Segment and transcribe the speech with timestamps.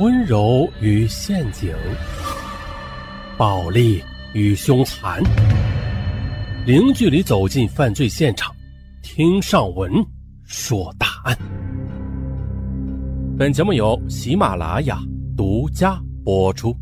[0.00, 1.72] 温柔与陷阱，
[3.38, 4.02] 暴力
[4.32, 5.22] 与凶残，
[6.66, 8.52] 零距离走进犯罪现场，
[9.04, 10.04] 听上文
[10.42, 11.38] 说大案。
[13.38, 14.98] 本节目由喜马拉雅
[15.36, 16.76] 独家播出。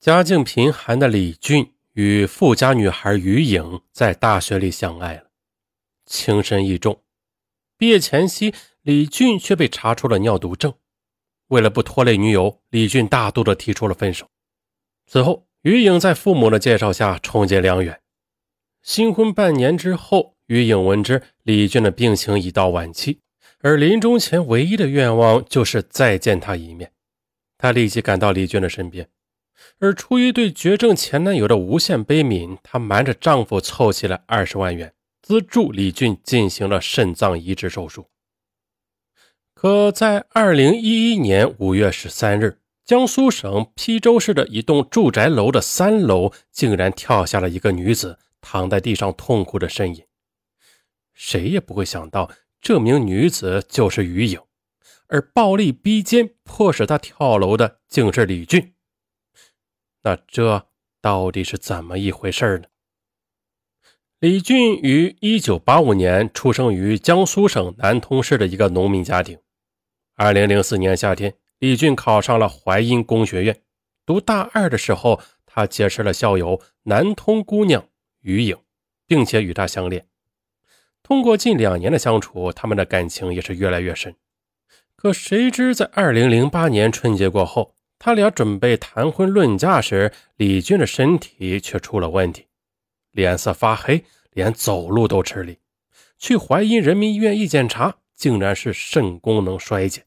[0.00, 5.24] 家境贫寒的李俊与富家女孩于颖在大学里相爱了，
[6.06, 6.98] 情深意重。
[7.78, 10.74] 毕业前夕，李俊却被查出了尿毒症。
[11.46, 14.28] 为了不拖累女友，李俊大度地提出了分手。
[15.06, 18.00] 此后，于颖在父母的介绍下重结良缘。
[18.82, 23.20] 新婚半年之后，于颖闻知李俊的病情已到晚期，
[23.60, 26.90] 而临终前唯一的愿望就是再见他一面。
[27.56, 29.08] 她立即赶到李俊的身边，
[29.78, 34.92] 而出于对绝症前男友的无限悲悯，她瞒着丈夫凑齐了二十万元。
[35.28, 38.08] 资助李俊进行了肾脏移植手术，
[39.52, 50.06] 可在二零一一年五月十三日，江苏省邳州市的一栋住宅楼的三楼竟然跳下了一个女子躺在地上痛哭的身影。
[51.12, 54.40] 谁也不会想到，这名女子就是于颖，
[55.08, 58.72] 而暴力逼奸、迫使她跳楼的竟是李俊。
[60.00, 60.66] 那这
[61.02, 62.64] 到底是怎么一回事呢？
[64.20, 69.38] 李俊于一九八五年出生于江苏省南通市的一个农民家庭。
[70.16, 73.60] 二零零四年夏天，李俊考上了淮阴工学院。
[74.04, 77.86] 读大二的时候，他结识了校友南通姑娘
[78.22, 78.56] 于颖，
[79.06, 80.04] 并且与她相恋。
[81.04, 84.16] 通过近两年的相处，他们的感情也是越来越深。
[84.96, 92.47] 可谁知，在二零零八年春节过后，他俩准备谈婚论嫁时，李俊的身体却出了问题。
[93.12, 95.58] 脸色发黑，连走路都吃力。
[96.18, 100.04] 去淮阴人民医院一检查，竟然是肾功能衰竭。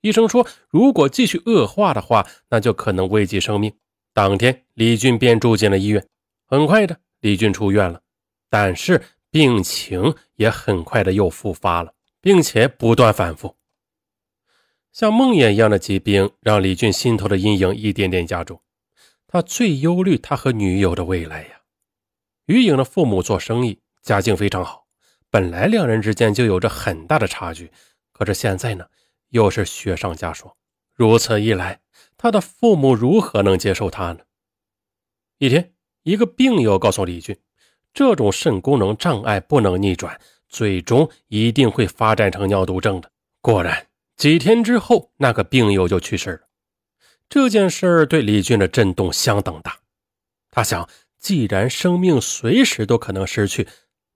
[0.00, 3.72] 医生说，如果继续恶化的话，那就可能危及生命。
[4.14, 6.06] 当天，李俊便住进了医院。
[6.46, 8.00] 很快的，李俊出院了，
[8.48, 13.56] 但是病情也很快的又复发了，并且不断反复。
[14.92, 18.58] 像梦魇一样的疾病，让李俊心头的阴影一点点加重。
[19.26, 21.55] 他最忧虑他和女友的未来呀。
[22.46, 24.86] 于颖的父母做生意，家境非常好，
[25.30, 27.72] 本来两人之间就有着很大的差距，
[28.12, 28.86] 可是现在呢，
[29.30, 30.54] 又是雪上加霜。
[30.94, 31.80] 如此一来，
[32.16, 34.20] 他的父母如何能接受他呢？
[35.38, 35.74] 一天，
[36.04, 37.36] 一个病友告诉李俊，
[37.92, 43.10] 这种肾功能障碍不能逆转，最终一定会发展成尿毒症的。
[43.40, 46.40] 果然，几天之后，那个病友就去世了。
[47.28, 49.76] 这件事对李俊的震动相当大，
[50.52, 50.88] 他想。
[51.26, 53.66] 既然生命随时都可能失去，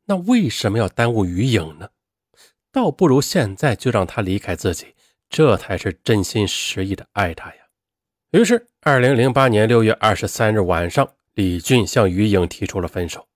[0.05, 1.91] 那为什么要耽误于颖呢？
[2.71, 4.95] 倒不如现在就让他离开自己，
[5.29, 7.63] 这才是真心实意的爱他呀。
[8.31, 13.27] 于是，二零零八年六月二十三日晚上，李俊向于颖提出了分手。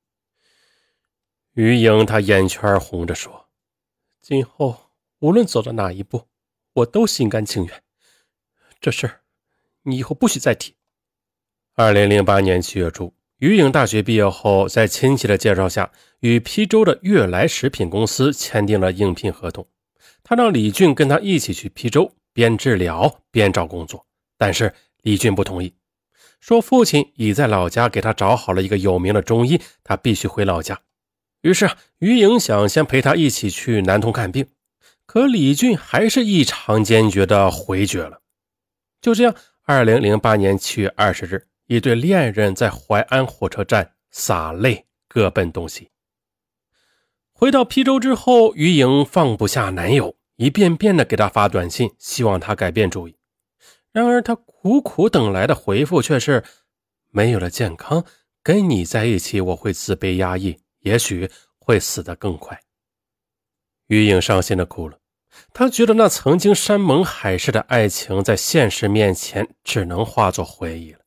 [1.54, 3.48] 于颖他眼圈红着说
[4.22, 6.28] ：“今后无论走到哪一步，
[6.74, 7.82] 我都心甘情愿。
[8.78, 9.22] 这事儿，
[9.82, 10.76] 你以后不许再提。”
[11.74, 13.12] 二零零八年七月初。
[13.38, 15.90] 于颖大学毕业后，在亲戚的介绍下，
[16.20, 19.66] 与邳州的悦来食品公司签订了应聘合同。
[20.22, 24.06] 他让李俊跟他一起去邳州，边治疗边找工作。
[24.38, 24.72] 但是
[25.02, 25.74] 李俊不同意，
[26.40, 30.80] 说父亲已在老家给他找好了一个有名的中医，他必须回老家。
[31.42, 31.68] 于是
[31.98, 34.46] 于颖想先陪他一起去南通看病，
[35.04, 38.20] 可李俊还是异常坚决地回绝了。
[39.02, 39.34] 就这样，
[39.64, 41.46] 二零零八年七月二十日。
[41.66, 45.90] 一对恋人在淮安火车站洒泪，各奔东西。
[47.32, 53.16] 回到邳州之后，于颖放不下男友，一遍遍的给他发短信，希望他改变主意。
[53.92, 56.44] 然而，他苦苦等来的回复却是
[57.10, 58.04] ：“没有了健康，
[58.42, 62.60] 跟你在一起我会自卑压抑，也许会死得更快。”
[63.88, 64.98] 于颖伤心的哭了，
[65.52, 71.03] 她觉得那曾经山盟海誓的爱情，在现实面前只能化作回忆了。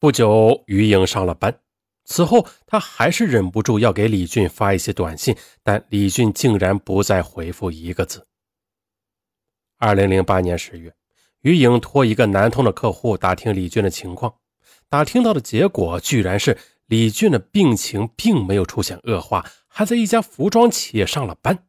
[0.00, 1.60] 不久，于颖上了班。
[2.04, 8.28] 此后，他还是忍不住要给李俊发一些短信，但李俊竟然不再回复一个字。
[9.76, 10.94] 二零零八年十月，
[11.40, 14.36] 于颖托一个南通的客户打听李俊的情况，
[14.88, 16.56] 打听到的结果居然是
[16.86, 21.66] 李俊的病情并没有出现恶化，还在一家服装企业上了班。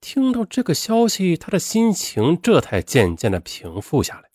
[0.00, 4.30] 听到这个消息，他的心情这才渐渐的平复下来。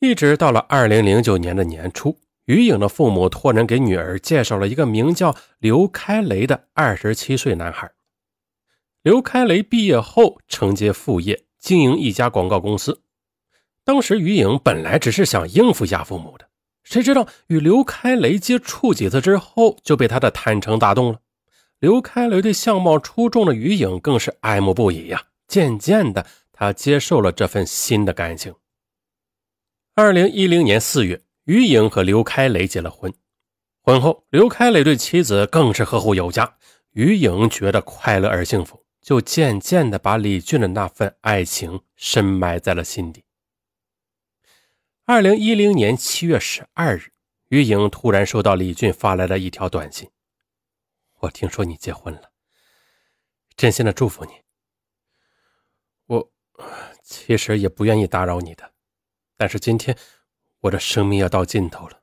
[0.00, 7.92] 一直到了二零零九年的年初，于颖的父母托人给女儿介绍了一个名叫刘开雷的二十七岁男孩。
[9.02, 13.02] 刘开雷毕业后承接副业，经营一家广告公司。
[13.84, 16.48] 当时于颖本来只是想应付一下父母的，
[16.82, 21.20] 谁知道与刘开雷接触几次之后，就被他的坦诚打动了。
[21.78, 25.24] 刘开雷对相貌出众的于颖更是爱慕不已呀。
[25.46, 28.54] 渐渐的，他接受了这份新的感情。
[30.02, 33.12] 二零一零年四月，于颖和刘开雷结了婚。
[33.82, 36.56] 婚后，刘开磊对妻子更是呵护有加。
[36.92, 43.24] 于颖觉得快乐而幸福，就渐渐的把李俊的那份爱情深埋在了心底。
[45.04, 47.12] 二零一零年七月十二日，
[47.48, 50.08] 于颖突然收到李俊发来的一条短信
[51.20, 52.30] ：“我听说你结婚了，
[53.54, 54.30] 真心的祝福你。
[56.06, 56.32] 我
[57.02, 58.72] 其实也不愿意打扰你的，
[59.40, 59.96] 但是今天
[60.60, 62.02] 我的生命要到尽头了。”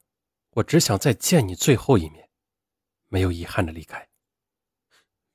[0.58, 2.30] 我只想再见你最后一面，
[3.10, 4.08] 没有遗憾的离开。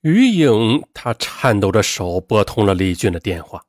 [0.01, 3.65] 于颖，他颤抖着手拨通了李俊的电话。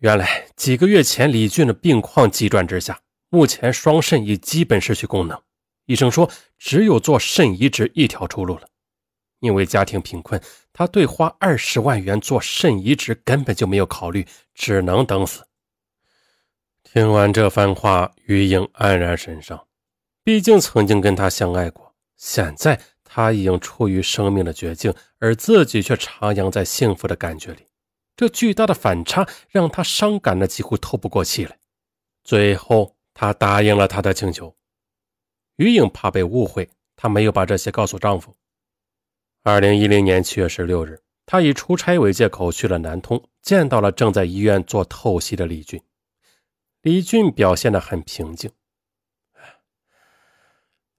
[0.00, 3.00] 原来几个月前，李俊的病况急转直下，
[3.30, 5.42] 目前双肾已基本失去功能。
[5.86, 8.68] 医生说，只有做肾移植一条出路了。
[9.40, 10.38] 因为家庭贫困，
[10.70, 15.46] 他对花二十万元做肾移植根本就没有考虑，只能等死。
[16.94, 19.66] 听完这番话，于颖黯然神伤。
[20.22, 27.66] 毕竟曾经跟他相爱过，现在他已经处于生命的绝境，而自己却徜徉在幸福的感觉里。
[28.14, 31.58] 这巨大的反差让他伤感的几乎透不过气来。
[32.22, 34.54] 最后，他答应了他的请求。
[35.56, 38.36] 于颖怕被误会，她没有把这些告诉丈夫。
[39.42, 45.82] 二零一零年七月十六日，她以出差为借口去了南通，见到了正在医院做透析的李俊。
[46.84, 48.52] 李俊表现得很平静。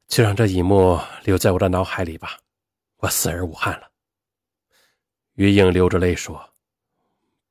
[0.08, 2.40] 就让这一幕留在我的脑海里吧，
[2.98, 3.92] 我死而无憾了。
[5.36, 6.56] 于颖流着泪说：“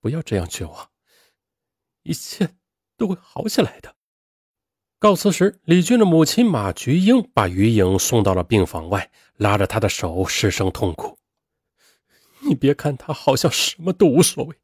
[0.03, 0.91] 不要这样绝望，
[2.03, 2.57] 一切
[2.97, 3.95] 都会好起来的。”
[4.99, 11.17] 告辞时，李俊的母亲马菊英把于颖送到了病房外，拉着他的手失声痛哭
[12.43, 14.57] ：“你别看他好像什么都无所谓，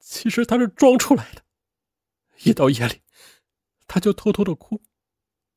[0.00, 1.42] 其实他是装出来的。
[2.42, 3.01] 一到夜里，
[3.92, 4.82] 他就偷偷的哭，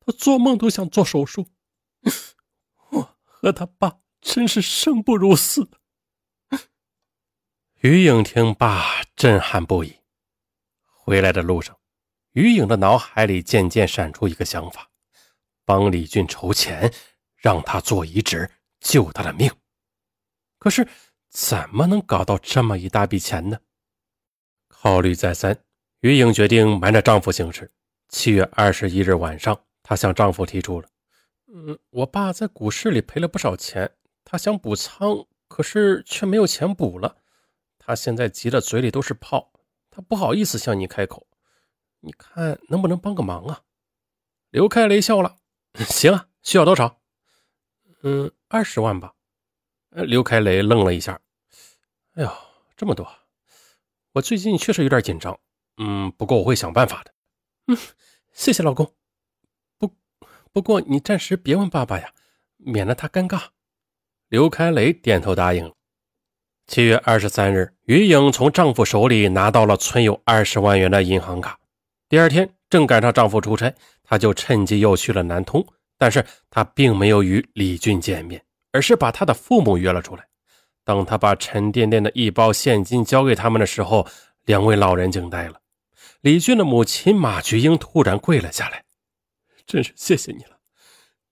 [0.01, 1.47] 他做梦都想做手术。
[2.91, 5.69] ”我和他爸真是生不如死。
[7.79, 10.01] 于颖听罢，震撼不已。
[10.83, 11.79] 回来的路上，
[12.33, 14.91] 于颖的脑海里渐渐闪出一个想法：
[15.63, 16.93] 帮李俊筹钱，
[17.37, 18.51] 让他做移植，
[18.81, 19.49] 救他的命。
[20.57, 20.85] 可是，
[21.29, 23.59] 怎么能搞到这么一大笔钱呢？
[24.67, 25.63] 考虑再三，
[26.01, 27.71] 于颖决定瞒着丈夫行事。
[28.07, 30.89] 七月二十一日晚上，她向丈夫提出了。
[31.47, 37.17] 嗯，我爸在股市里赔了不少钱，他想补仓，可是却没有钱补了。
[37.79, 39.53] 他现在急得嘴里都是泡，
[39.89, 41.27] 他不好意思向你开口。
[42.01, 43.61] 你看能不能帮个忙啊？
[44.49, 45.37] 刘开雷笑了，
[45.87, 46.99] 行啊，需要多少？
[48.03, 49.13] 嗯，二十万吧。
[49.91, 51.21] 刘开雷愣了一下，
[52.15, 52.31] 哎呦，
[52.75, 53.09] 这么多！
[54.11, 55.39] 我最近确实有点紧张。
[55.77, 57.14] 嗯，不过我会想办法的。
[57.67, 57.77] 嗯，
[58.33, 58.93] 谢谢老公。
[59.77, 59.91] 不
[60.51, 62.11] 不过你暂时别问爸爸呀，
[62.57, 63.41] 免得他尴尬。
[64.29, 65.73] 刘开雷点头答应了。
[66.67, 71.59] 七月二十三日，于颖从丈夫手里拿到了存有二十万元的银行卡。
[72.09, 75.65] 第二天，正赶上丈夫出差，她就趁机又去了南通。
[75.97, 80.27] 但是她并没有与李俊见面，而是把他的父母约了出来。
[80.83, 84.07] 当她把沉甸甸的一包现金交给他们的时候，
[84.45, 85.61] 两位老人惊呆了。
[86.25, 88.83] 李俊的母亲马菊英突然跪了下来。
[89.67, 90.59] 真是谢谢你了，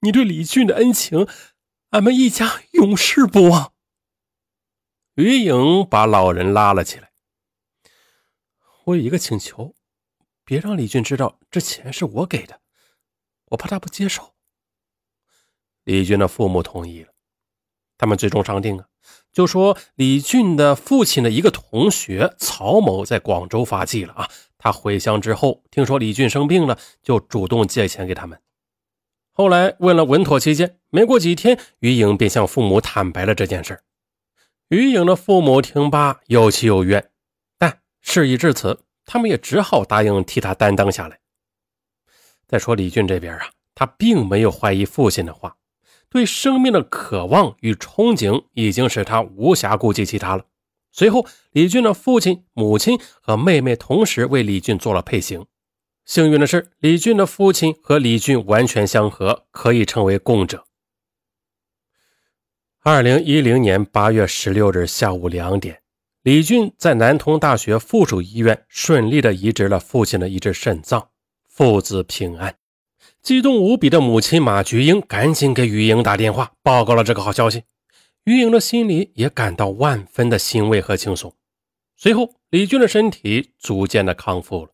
[0.02, 1.28] 你对李俊的恩情，
[1.90, 3.74] 俺们一家永世不忘。
[5.16, 7.12] 于颖把老人拉了起来。
[8.84, 9.74] 我有一个请求，
[10.46, 12.62] 别让李俊知道这钱是我给的，
[13.46, 14.36] 我怕他不接受。
[15.86, 17.12] 李俊的父母同意了，
[18.04, 18.84] 他们最终商定啊，
[19.32, 24.30] 就说李俊的父亲的一个同学曹某在广州发迹了啊。
[24.58, 28.38] 他回乡之后，听说李俊生病了，就主动借钱给他们。
[29.32, 33.80] 后来问了稳妥起见，没过几天，于颖便向父母坦白了这件事。
[34.68, 37.10] 于颖的父母听罢，又气又怨，
[37.58, 41.20] 但事已至此，他们也只好答应替他担当下来。
[42.50, 45.56] 再说李俊这边啊，他并没有怀疑父亲的话，
[46.14, 50.46] 对生命的渴望与憧憬已经使他无暇顾及其他了。
[50.92, 55.48] 随后，李俊的父亲、母亲和妹妹同时为李俊做了配型。
[56.06, 60.66] 幸运的是，李俊的父亲和李俊完全相合，可以称为共者。
[62.84, 65.82] 二零一零年八月十六日下午两点，
[66.22, 71.10] 李俊在南通大学附属医院顺利的移植了父亲的一只肾脏，
[71.50, 72.56] 父子平安。
[73.24, 77.64] 激动无比的母亲马菊英赶紧给于英打电话，报告了这个好消息。
[78.26, 81.34] 于英的心里也感到万分的欣慰和轻松。
[81.96, 84.73] 随后，李军的身体逐渐的康复了。